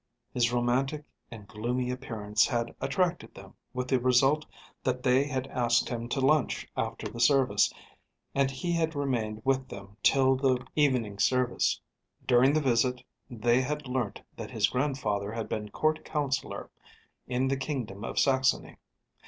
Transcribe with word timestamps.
His 0.33 0.51
romantic 0.51 1.05
and 1.29 1.47
gloomy 1.47 1.91
appearance 1.91 2.47
had 2.47 2.73
attracted 2.81 3.35
them, 3.35 3.53
with 3.71 3.87
the 3.87 3.99
result 3.99 4.47
that 4.81 5.03
they 5.03 5.25
had 5.25 5.45
asked 5.45 5.89
him 5.89 6.09
to 6.09 6.19
lunch 6.19 6.67
after 6.75 7.07
the 7.07 7.19
service, 7.19 7.71
and 8.33 8.49
he 8.49 8.71
had 8.71 8.95
remained 8.95 9.43
with 9.45 9.69
them 9.69 9.97
till 10.01 10.35
the 10.35 10.65
evening 10.75 11.19
service. 11.19 11.79
During 12.25 12.53
the 12.53 12.61
visit 12.61 13.03
they 13.29 13.61
had 13.61 13.85
learnt 13.85 14.19
that 14.37 14.49
his 14.49 14.67
grandfather 14.69 15.33
had 15.33 15.47
been 15.47 15.69
Court 15.69 16.03
Councillor 16.03 16.71
in 17.27 17.47
the 17.47 17.55
Kingdom 17.55 18.03
of 18.03 18.17
Saxony. 18.17 18.77